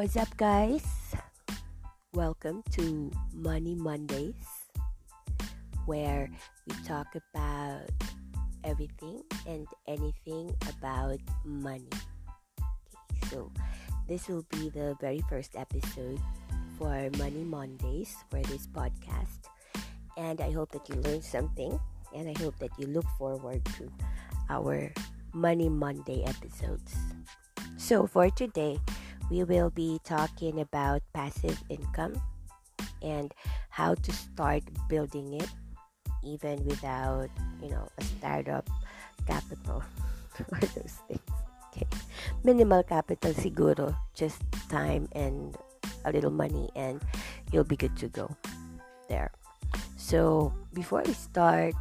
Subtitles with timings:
[0.00, 1.12] What's up, guys?
[2.14, 4.48] Welcome to Money Mondays,
[5.84, 6.30] where
[6.64, 7.84] we talk about
[8.64, 11.92] everything and anything about money.
[12.56, 13.52] Okay, so
[14.08, 16.18] this will be the very first episode
[16.78, 19.52] for Money Mondays for this podcast,
[20.16, 21.78] and I hope that you learned something,
[22.16, 23.92] and I hope that you look forward to
[24.48, 24.94] our
[25.34, 26.96] Money Monday episodes.
[27.76, 28.80] So, for today,
[29.30, 32.20] we will be talking about passive income
[33.02, 33.32] and
[33.70, 35.48] how to start building it
[36.22, 37.30] even without
[37.62, 38.68] you know a startup
[39.26, 39.82] capital
[40.52, 41.24] or those things
[41.70, 41.86] okay?
[42.42, 45.56] Minimal capital siguro just time and
[46.04, 47.00] a little money and
[47.52, 48.26] you'll be good to go
[49.08, 49.30] there.
[49.96, 51.74] So before we start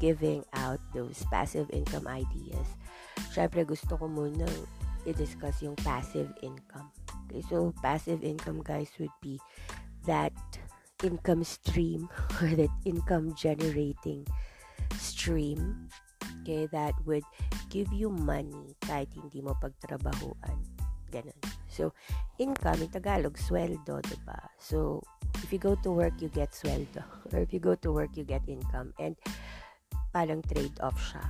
[0.00, 2.64] giving out those passive income ideas
[3.36, 4.48] syempre gusto ko muna
[5.06, 6.90] i-discuss yung passive income.
[7.28, 9.38] Okay, so passive income guys would be
[10.06, 10.34] that
[11.02, 12.08] income stream
[12.42, 14.26] or that income generating
[14.98, 15.88] stream
[16.42, 17.24] okay that would
[17.70, 20.58] give you money kahit hindi mo pagtrabahuan
[21.10, 21.36] ganun.
[21.66, 21.90] So
[22.38, 24.38] income in Tagalog sweldo diba?
[24.58, 25.02] So
[25.42, 27.02] if you go to work you get sweldo.
[27.34, 28.94] Or if you go to work you get income.
[28.98, 29.18] And
[30.14, 31.22] parang trade off siya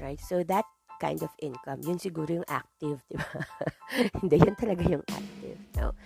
[0.00, 0.20] right?
[0.22, 0.64] So that
[1.00, 1.80] kind of income.
[1.80, 3.40] Yun siguro yung active, di ba?
[4.20, 5.58] Hindi, yun talaga yung active.
[5.80, 5.96] No?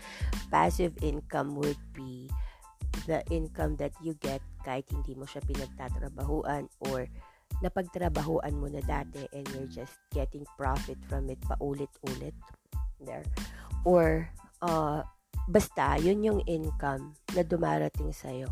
[0.49, 2.31] Passive income would be
[3.11, 7.11] the income that you get kahit hindi mo siya pinagtatrabahuan or
[7.61, 12.33] napagtrabahuan mo na dati and you're just getting profit from it paulit-ulit.
[13.03, 13.27] There.
[13.83, 14.31] Or,
[14.63, 15.03] uh,
[15.51, 18.49] basta, yun yung income na dumarating sa'yo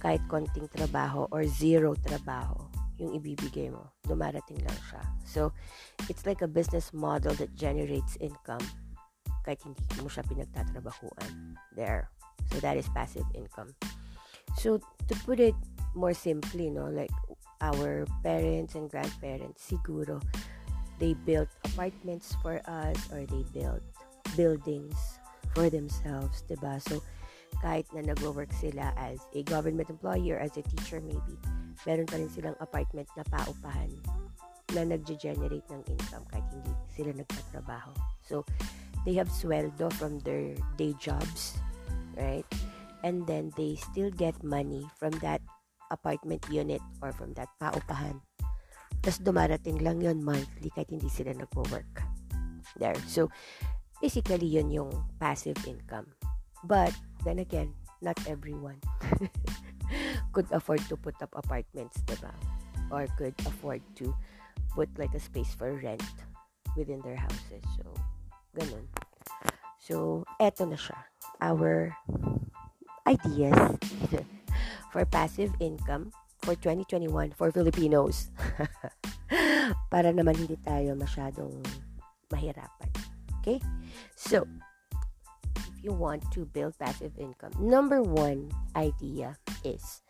[0.00, 3.92] kahit konting trabaho or zero trabaho yung ibibigay mo.
[4.04, 5.02] Dumarating lang siya.
[5.24, 5.52] So,
[6.08, 8.62] it's like a business model that generates income
[9.42, 11.56] kahit hindi mo siya pinagtatrabahuan.
[11.74, 12.10] There.
[12.52, 13.72] So, that is passive income.
[14.58, 15.56] So, to put it
[15.94, 17.12] more simply, no, like
[17.60, 20.20] our parents and grandparents, siguro,
[21.00, 23.82] they built apartments for us or they built
[24.36, 24.96] buildings
[25.54, 26.80] for themselves, diba?
[26.80, 27.02] So,
[27.60, 31.36] kahit na nag-work sila as a government employee or as a teacher maybe,
[31.84, 33.90] meron pa rin silang apartment na paupahan
[34.72, 37.92] na nagge-generate ng income kahit hindi sila nagtatrabaho.
[38.24, 38.44] So,
[39.04, 41.60] they have sweldo from their day jobs,
[42.16, 42.46] right?
[43.04, 45.42] And then they still get money from that
[45.92, 48.22] apartment unit or from that paupahan.
[49.02, 52.00] Tapos dumarating lang yon monthly kahit hindi sila nagpo-work.
[52.78, 52.96] There.
[53.04, 53.28] So,
[54.00, 54.90] basically yun yung
[55.20, 56.14] passive income.
[56.64, 56.94] But,
[57.26, 58.78] then again, not everyone.
[60.32, 62.32] could afford to put up apartments, diba?
[62.90, 64.16] Or could afford to
[64.74, 66.04] put like a space for rent
[66.76, 67.64] within their houses.
[67.76, 67.84] So,
[68.56, 68.88] ganun.
[69.78, 70.98] So, eto na siya.
[71.40, 71.92] Our
[73.06, 73.76] ideas
[74.92, 78.30] for passive income for 2021 for Filipinos.
[79.92, 81.62] Para naman hindi tayo masyadong
[82.32, 82.90] mahirapan.
[83.40, 83.58] Okay?
[84.14, 84.46] So,
[85.56, 90.02] if you want to build passive income, number one idea is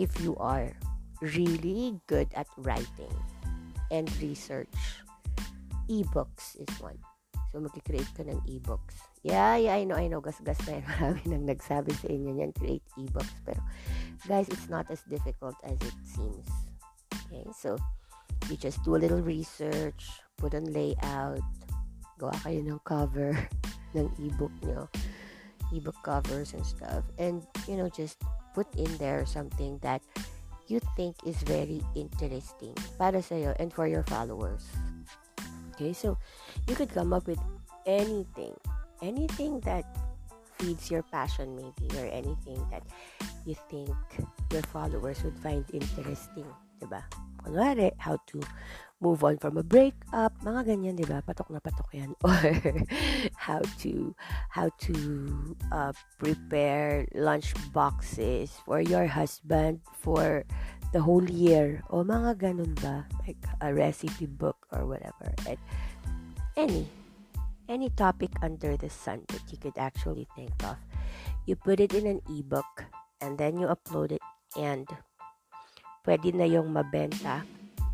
[0.00, 0.72] if you are
[1.20, 3.12] really good at writing
[3.92, 4.72] and research,
[5.92, 6.96] ebooks is one.
[7.52, 8.96] So, mag-create ka ng ebooks.
[9.20, 10.24] Yeah, yeah, I know, I know.
[10.24, 10.84] Gas-gas na yan.
[10.96, 13.36] Marami nang nagsabi sa inyo yan, create ebooks.
[13.44, 13.60] Pero,
[14.24, 16.48] guys, it's not as difficult as it seems.
[17.28, 17.76] Okay, so,
[18.48, 20.08] you just do a little research,
[20.40, 21.44] put on layout,
[22.16, 23.34] gawa kayo ng cover
[23.98, 24.86] ng ebook nyo,
[25.74, 27.02] ebook covers and stuff.
[27.18, 28.22] And, you know, just
[28.54, 30.02] put in there something that
[30.70, 34.62] you think is very interesting para sa'yo and for your followers.
[35.74, 36.16] Okay, so
[36.68, 37.40] you could come up with
[37.86, 38.54] anything,
[39.02, 39.84] anything that
[40.60, 42.84] feeds your passion maybe or anything that
[43.48, 43.90] you think
[44.52, 46.46] your followers would find interesting,
[46.80, 47.04] 'di ba?
[47.44, 48.40] Kunwari, how to
[49.00, 51.24] move on from a breakup, mga ganyan, di ba?
[51.24, 52.12] Patok na patok yan.
[52.24, 52.40] Or
[53.36, 54.12] how to,
[54.52, 54.94] how to
[55.72, 60.44] uh, prepare lunch boxes for your husband for
[60.92, 61.80] the whole year.
[61.88, 63.08] O mga ganun ba?
[63.24, 65.32] Like a recipe book or whatever.
[65.48, 65.60] And
[66.60, 66.84] any,
[67.72, 70.76] any topic under the sun that you could actually think of.
[71.48, 72.84] You put it in an ebook
[73.24, 74.22] and then you upload it
[74.60, 74.84] and
[76.04, 77.44] pwede na yung mabenta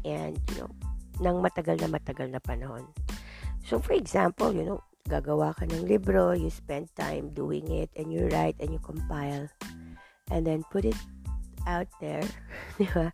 [0.06, 0.70] and you know
[1.22, 2.84] ng matagal na matagal na panahon.
[3.64, 8.12] So, for example, you know, gagawa ka ng libro, you spend time doing it, and
[8.12, 9.48] you write and you compile,
[10.30, 10.98] and then put it
[11.64, 12.22] out there,
[12.78, 13.10] di ba?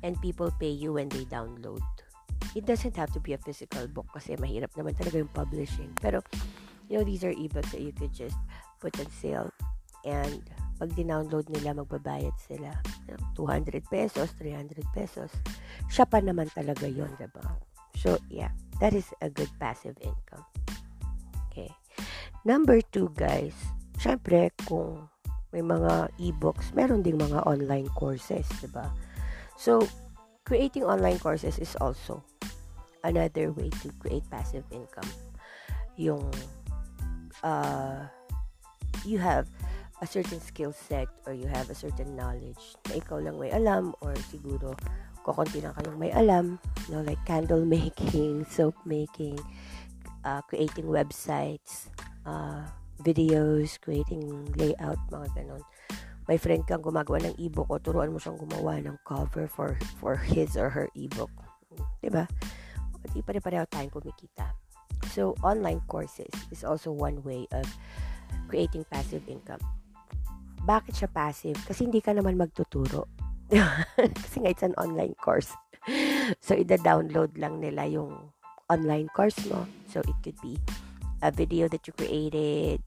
[0.00, 1.84] And people pay you when they download.
[2.56, 5.92] It doesn't have to be a physical book kasi mahirap naman talaga yung publishing.
[6.00, 6.24] Pero,
[6.88, 8.36] You know, these are ebooks that you could just
[8.80, 9.52] put on sale
[10.04, 10.42] and
[10.74, 12.74] pag dinownload nila, magbabayad sila.
[13.06, 15.30] You know, 200 pesos, 300 pesos.
[15.86, 17.42] Siya pa naman talaga yon diba?
[17.94, 18.50] So, yeah,
[18.82, 20.44] that is a good passive income.
[21.50, 21.70] Okay.
[22.42, 23.54] Number two, guys,
[24.02, 25.06] syempre, kung
[25.54, 28.90] may mga e-books, meron ding mga online courses, diba?
[29.54, 29.86] So,
[30.42, 32.20] creating online courses is also
[33.06, 35.08] another way to create passive income.
[35.94, 36.26] Yung,
[37.46, 38.10] uh,
[39.06, 39.46] you have
[40.02, 43.94] a certain skill set or you have a certain knowledge na ikaw lang may alam
[44.02, 44.74] or siguro
[45.24, 46.60] kukunti lang kayong may alam,
[46.92, 49.40] know, like candle making, soap making,
[50.22, 51.88] uh, creating websites,
[52.28, 52.68] uh,
[53.00, 54.20] videos, creating
[54.60, 55.64] layout, mga ganon.
[56.28, 60.16] May friend kang gumagawa ng ebook o turuan mo siyang gumawa ng cover for for
[60.16, 61.32] his or her ebook.
[62.00, 62.24] 'Di ba?
[63.12, 64.48] Di pare-pareho tayong kumikita.
[65.12, 67.68] So, online courses is also one way of
[68.48, 69.60] creating passive income.
[70.64, 71.60] Bakit siya passive?
[71.68, 73.04] Kasi hindi ka naman magtuturo.
[74.24, 75.52] Kasi nga it's an online course.
[76.40, 78.32] So, ida-download lang nila yung
[78.72, 79.68] online course mo.
[79.92, 80.56] So, it could be
[81.20, 82.80] a video that you created,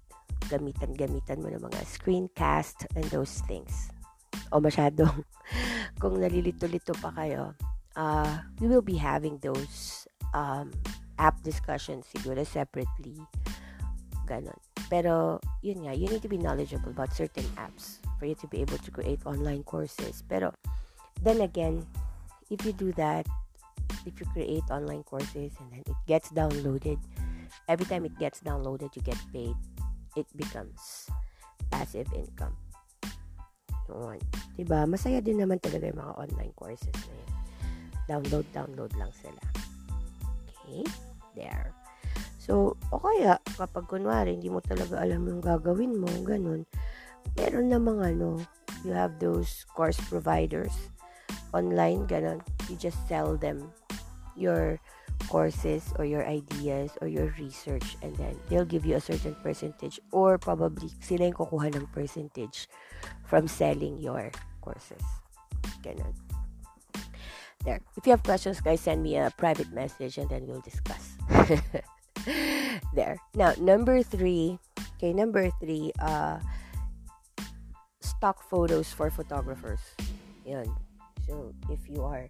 [0.50, 3.94] gamitan-gamitan mo ng mga screencast and those things.
[4.50, 5.22] O masyadong,
[6.02, 7.54] kung nalilito-lito pa kayo,
[7.94, 10.74] uh, we will be having those um,
[11.22, 13.18] app discussions siguro separately.
[14.28, 14.60] Ganon.
[14.92, 18.60] Pero, yun nga, you need to be knowledgeable about certain apps for you to be
[18.60, 20.24] able to create online courses.
[20.28, 20.52] Pero,
[21.24, 21.88] then again,
[22.52, 23.24] if you do that,
[24.04, 27.00] if you create online courses and then it gets downloaded,
[27.72, 29.56] every time it gets downloaded, you get paid
[30.18, 31.06] it becomes
[31.70, 32.58] passive income.
[33.88, 34.18] Yun.
[34.58, 34.90] Diba?
[34.90, 37.32] Masaya din naman talaga yung mga online courses na yun.
[38.10, 39.42] Download, download lang sila.
[40.66, 40.84] Okay?
[41.38, 41.70] There.
[42.48, 46.64] So, o kaya, kapag kunwari, hindi mo talaga alam yung gagawin mo, ganun,
[47.36, 48.40] meron namang ano,
[48.88, 50.72] you have those course providers
[51.52, 52.40] online, ganun,
[52.72, 53.68] you just sell them
[54.40, 54.80] your
[55.28, 60.00] courses or your ideas or your research and then they'll give you a certain percentage
[60.16, 62.70] or probably sila yung kukuha ng percentage
[63.28, 64.32] from selling your
[64.64, 65.04] courses.
[65.84, 66.16] Ganun.
[67.66, 67.82] There.
[67.98, 71.18] If you have questions, guys, send me a private message and then we'll discuss.
[72.94, 73.18] there.
[73.36, 74.60] Now, number three.
[74.98, 75.92] Okay, number three.
[76.00, 76.40] Uh,
[78.02, 79.82] stock photos for photographers.
[80.46, 80.66] Yun.
[81.28, 82.28] So, if you are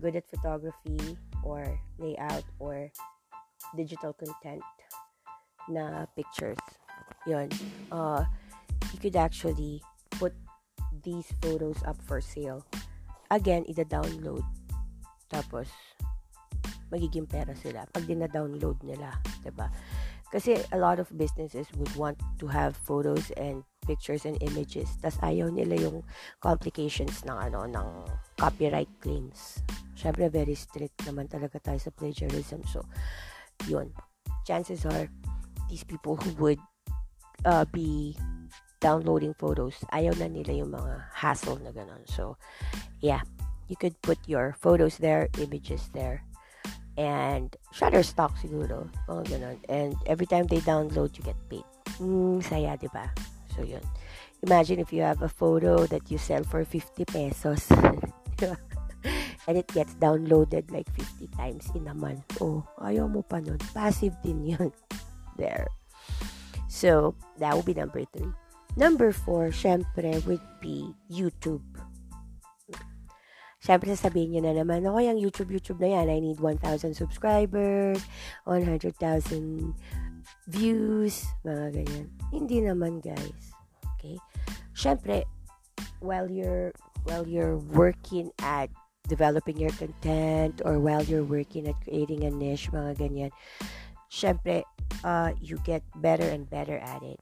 [0.00, 1.64] good at photography or
[1.98, 2.92] layout or
[3.74, 4.62] digital content
[5.68, 6.60] na pictures.
[7.26, 7.50] Yun.
[7.90, 8.24] Uh,
[8.92, 9.82] you could actually
[10.20, 10.32] put
[11.02, 12.64] these photos up for sale.
[13.30, 14.44] Again, ida-download.
[15.32, 15.66] Tapos,
[16.92, 19.14] magiging pera sila pag dina-download nila.
[19.18, 19.66] ba diba?
[20.30, 24.90] Kasi a lot of businesses would want to have photos and pictures and images.
[24.98, 26.02] Tas ayaw nila yung
[26.42, 27.88] complications ng ano ng
[28.34, 29.62] copyright claims.
[29.94, 32.66] Syempre very strict naman talaga tayo sa plagiarism.
[32.66, 32.82] So,
[33.70, 33.94] yun.
[34.42, 35.06] Chances are
[35.70, 36.62] these people who would
[37.46, 38.18] uh, be
[38.82, 42.02] downloading photos, ayaw na nila yung mga hassle na ganun.
[42.06, 42.36] So,
[43.00, 43.22] yeah.
[43.66, 46.22] You could put your photos there, images there,
[46.96, 49.58] and Shutterstock siguro, mga ganun.
[49.68, 51.68] And every time they download, you get paid.
[52.00, 53.12] Mm, saya, di ba?
[53.52, 53.84] So, yun.
[54.44, 57.68] Imagine if you have a photo that you sell for 50 pesos.
[59.46, 62.24] and it gets downloaded like 50 times in a month.
[62.40, 63.60] Oh, ayaw mo pa nun.
[63.76, 64.72] Passive din yun.
[65.36, 65.68] There.
[66.72, 68.32] So, that would be number three.
[68.76, 71.60] Number four, syempre, would be YouTube.
[73.66, 76.06] Syempre, sasabihin nyo na naman, ako yung YouTube, YouTube na yan.
[76.06, 77.98] I need 1,000 subscribers,
[78.46, 78.94] 100,000
[80.46, 82.06] views, mga ganyan.
[82.30, 83.50] Hindi naman, guys.
[83.98, 84.22] Okay?
[84.70, 85.26] Syempre,
[85.98, 86.70] while you're
[87.10, 88.70] while you're working at
[89.10, 93.30] developing your content or while you're working at creating a niche, mga ganyan,
[94.10, 94.62] syempre,
[95.02, 97.18] uh, you get better and better at it.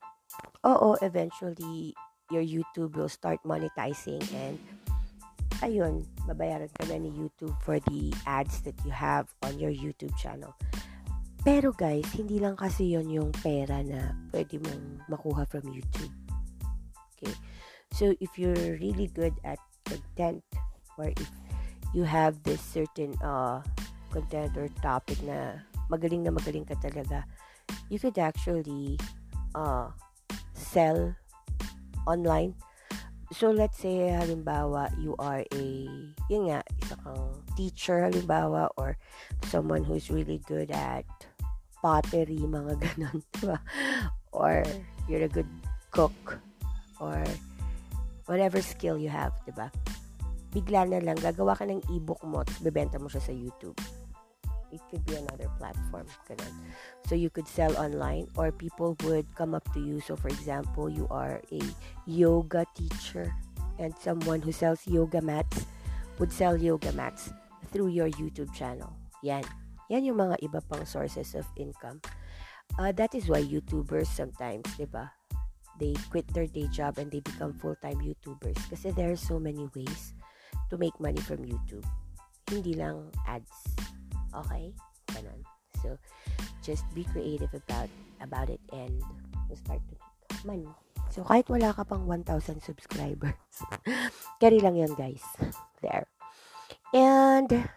[0.65, 1.97] Oo, eventually,
[2.33, 4.57] your YouTube will start monetizing and
[5.63, 10.15] ayun, babayaran ka na ni YouTube for the ads that you have on your YouTube
[10.19, 10.57] channel.
[11.45, 16.11] Pero guys, hindi lang kasi yon yung pera na pwede mong makuha from YouTube.
[17.15, 17.37] Okay?
[17.93, 20.41] So, if you're really good at content
[20.97, 21.31] or if
[21.93, 23.61] you have this certain uh,
[24.09, 27.29] content or topic na magaling na magaling ka talaga,
[27.93, 28.97] you could actually
[29.53, 29.93] uh,
[30.57, 31.13] sell
[32.09, 32.57] online.
[33.35, 35.67] So, let's say, halimbawa, you are a,
[36.31, 38.95] yun nga, isa kang teacher, halimbawa, or
[39.51, 41.03] someone who's really good at
[41.83, 43.59] pottery, mga ganon, diba?
[44.31, 44.63] Or
[45.11, 45.51] you're a good
[45.91, 46.39] cook
[47.03, 47.27] or
[48.31, 49.67] whatever skill you have, diba?
[50.55, 53.75] Bigla na lang, gagawa ka ng ebook mo tapos bebenta mo siya sa YouTube.
[54.75, 56.11] It could be another platform.
[57.07, 60.03] So you could sell online or people would come up to you.
[60.03, 61.63] So for example, you are a
[62.11, 63.31] yoga teacher
[63.79, 65.67] and someone who sells yoga mats
[66.19, 67.31] would sell yoga mats
[67.71, 68.91] through your YouTube channel.
[69.23, 69.47] Yan.
[69.91, 72.03] Yan yung mga iba pang sources of income.
[72.75, 75.13] Uh, that is why YouTubers sometimes, di ba?
[75.79, 79.67] They quit their day job and they become full-time YouTubers kasi there are so many
[79.75, 80.15] ways
[80.71, 81.85] to make money from YouTube.
[82.47, 83.94] Hindi lang ads.
[84.43, 84.75] Okay?
[85.13, 85.41] Ganon.
[85.83, 85.99] So,
[86.65, 87.93] just be creative about
[88.25, 89.03] about it and
[89.51, 90.73] you start to make money.
[91.13, 93.39] So, kahit wala ka pang 1,000 subscribers,
[94.43, 95.23] carry lang yan, guys.
[95.85, 96.09] There.
[96.97, 97.69] And,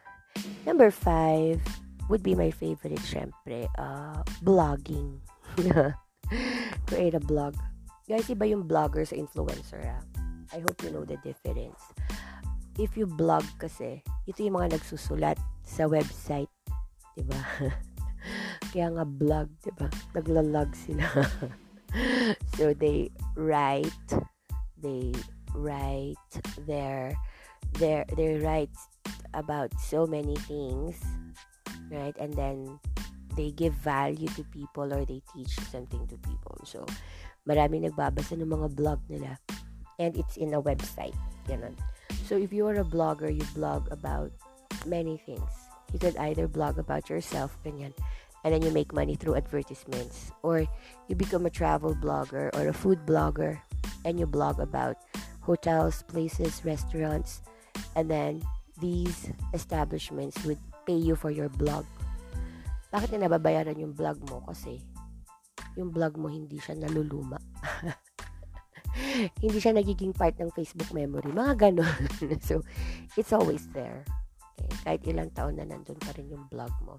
[0.66, 1.62] number five
[2.10, 5.20] would be my favorite, syempre, uh, blogging.
[6.88, 7.60] Create a blog.
[8.08, 10.02] Guys, iba yung blogger sa influencer, ah.
[10.56, 11.84] I hope you know the difference.
[12.78, 16.50] If you blog kasi, ito yung mga nagsusulat sa website,
[17.18, 17.42] 'di ba?
[18.72, 19.90] Kaya nga blog, ba?
[20.14, 21.06] Nagla-log sila.
[22.58, 24.10] so they write
[24.78, 25.10] they
[25.58, 26.30] write
[26.70, 27.18] their
[27.82, 28.74] their they write
[29.34, 31.02] about so many things,
[31.90, 32.14] right?
[32.22, 32.78] And then
[33.38, 36.58] they give value to people or they teach something to people.
[36.66, 36.86] So,
[37.46, 39.38] marami nagbabasa ng mga blog nila.
[40.00, 41.18] And it's in a website.
[41.50, 41.74] Ganun.
[42.28, 44.32] So, if you are a blogger, you blog about
[44.86, 45.50] many things.
[45.94, 47.96] You could either blog about yourself, ganyan,
[48.44, 50.32] and then you make money through advertisements.
[50.44, 50.68] Or
[51.08, 53.60] you become a travel blogger or a food blogger,
[54.04, 54.98] and you blog about
[55.40, 57.42] hotels, places, restaurants,
[57.96, 58.44] and then
[58.80, 61.88] these establishments would pay you for your blog.
[62.92, 64.44] Bakit na nababayaran yung blog mo?
[64.48, 64.80] Kasi
[65.80, 67.40] yung blog mo hindi siya naluluma.
[69.42, 71.32] hindi siya nagiging part ng Facebook memory.
[71.34, 72.02] Mga ganun.
[72.48, 72.62] so,
[73.16, 74.06] it's always there.
[74.58, 74.76] Okay?
[74.84, 76.98] Kahit ilang taon na nandun pa rin yung blog mo.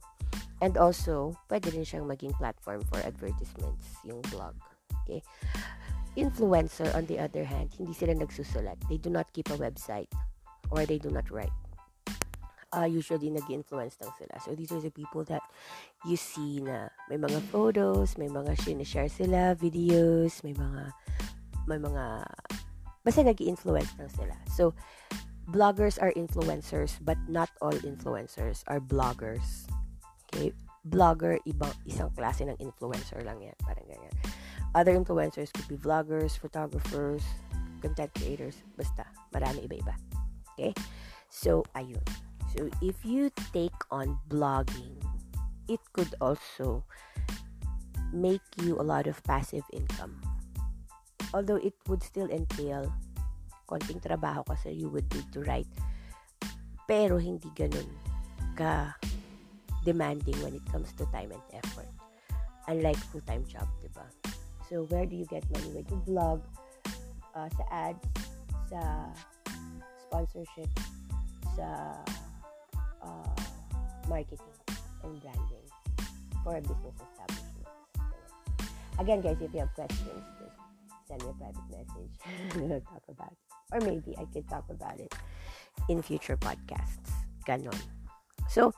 [0.58, 4.58] And also, pwede rin siyang maging platform for advertisements, yung blog.
[5.06, 5.22] Okay?
[6.18, 8.74] Influencer, on the other hand, hindi sila nagsusulat.
[8.90, 10.10] They do not keep a website
[10.74, 11.54] or they do not write.
[12.68, 14.34] Uh, usually, nag-influence lang sila.
[14.44, 15.40] So, these are the people that
[16.04, 20.92] you see na may mga photos, may mga share sila, videos, may mga
[21.68, 22.24] may mga
[23.04, 24.36] basta nag influence lang sila.
[24.48, 24.72] So,
[25.52, 29.68] bloggers are influencers but not all influencers are bloggers.
[30.28, 30.56] Okay?
[30.88, 33.56] Blogger, ibang isang klase ng influencer lang yan.
[33.60, 34.14] Parang ganyan.
[34.72, 37.24] Other influencers could be vloggers, photographers,
[37.80, 39.04] content creators, basta.
[39.32, 39.96] Marami iba-iba.
[40.56, 40.72] Okay?
[41.28, 42.04] So, ayun.
[42.56, 44.96] So, if you take on blogging,
[45.68, 46.84] it could also
[48.12, 50.16] make you a lot of passive income
[51.32, 52.88] although it would still entail
[53.68, 55.68] konting trabaho kasi you would need to write.
[56.88, 57.88] Pero hindi ganun
[58.56, 58.96] ka
[59.84, 61.88] demanding when it comes to time and effort.
[62.68, 64.04] Unlike full-time job diba
[64.68, 65.72] so where do you get money?
[65.72, 66.44] When you blog
[67.32, 68.04] uh, sa ads
[68.68, 68.80] sa
[70.08, 70.68] sponsorship
[71.56, 71.96] sa
[73.00, 73.40] uh,
[74.08, 74.56] marketing
[75.04, 75.66] and branding
[76.44, 77.68] for a business establishment.
[79.00, 80.37] Again guys if you have questions
[81.08, 82.14] send me a private message.
[82.84, 83.40] Talk about it.
[83.72, 85.12] Or maybe I could talk about it
[85.88, 87.12] in future podcasts.
[87.44, 87.76] Ganon.
[88.48, 88.72] So,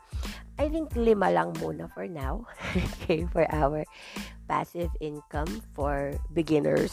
[0.58, 2.46] I think lima lang muna for now.
[2.98, 3.86] okay, for our
[4.50, 6.90] passive income for beginners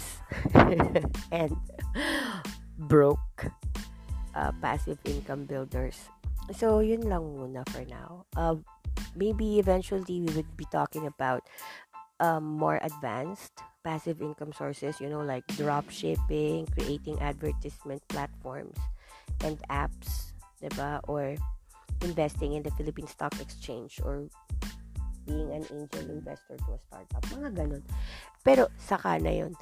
[1.33, 1.57] and
[2.77, 3.49] broke
[4.37, 5.97] uh, passive income builders.
[6.53, 8.29] So, yun lang muna for now.
[8.37, 8.61] Uh,
[9.17, 11.49] maybe eventually we would be talking about
[12.21, 18.75] um, more advanced passive income sources, you know, like drop shipping, creating advertisement platforms
[19.47, 20.99] and apps, diba?
[21.07, 21.39] Or
[22.03, 24.27] investing in the Philippine Stock Exchange or
[25.23, 27.23] being an angel investor to a startup.
[27.31, 27.83] Mga ganun.
[28.43, 29.55] Pero saka na yun.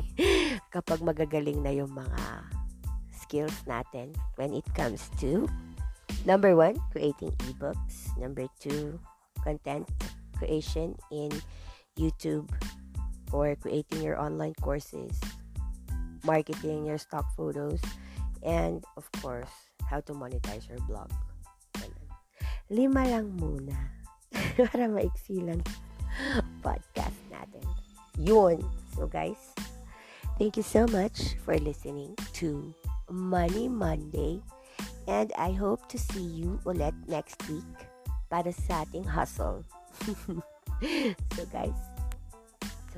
[0.74, 2.48] Kapag magagaling na yung mga
[3.12, 5.44] skills natin when it comes to
[6.24, 8.08] number one, creating ebooks.
[8.16, 8.96] Number two,
[9.44, 9.84] content
[10.40, 11.28] creation in
[12.00, 12.48] YouTube
[13.32, 15.20] or creating your online courses,
[16.24, 17.80] marketing your stock photos,
[18.42, 19.50] and of course,
[19.88, 21.10] how to monetize your blog.
[22.70, 23.74] Lima lang muna
[24.70, 25.58] para maiksi lang
[26.64, 27.66] podcast natin.
[28.14, 28.62] Yun.
[28.94, 29.40] So guys,
[30.38, 32.70] thank you so much for listening to
[33.10, 34.38] Money Monday
[35.10, 37.66] and I hope to see you ulit next week
[38.30, 39.66] para sa ating hustle.
[41.34, 41.74] so, guys,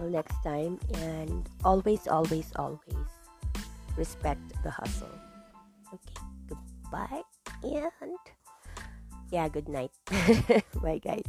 [0.03, 3.07] till next time, and always, always, always
[3.97, 5.15] respect the hustle.
[5.95, 7.23] Okay, goodbye,
[7.63, 8.19] and
[9.31, 9.93] yeah, good night.
[10.83, 11.23] Bye, guys.